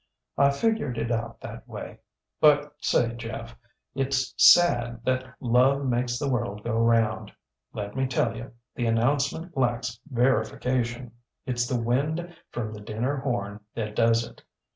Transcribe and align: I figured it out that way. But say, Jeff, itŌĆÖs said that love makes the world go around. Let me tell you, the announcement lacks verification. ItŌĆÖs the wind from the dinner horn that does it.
I 0.35 0.49
figured 0.49 0.97
it 0.97 1.11
out 1.11 1.41
that 1.41 1.67
way. 1.67 1.99
But 2.39 2.73
say, 2.79 3.13
Jeff, 3.13 3.55
itŌĆÖs 3.95 4.33
said 4.35 4.99
that 5.05 5.35
love 5.39 5.85
makes 5.85 6.17
the 6.17 6.27
world 6.27 6.63
go 6.63 6.75
around. 6.75 7.31
Let 7.71 7.95
me 7.95 8.07
tell 8.07 8.35
you, 8.35 8.51
the 8.73 8.87
announcement 8.87 9.55
lacks 9.55 9.99
verification. 10.09 11.11
ItŌĆÖs 11.47 11.69
the 11.69 11.83
wind 11.83 12.35
from 12.49 12.73
the 12.73 12.81
dinner 12.81 13.17
horn 13.17 13.59
that 13.75 13.95
does 13.95 14.25
it. 14.27 14.41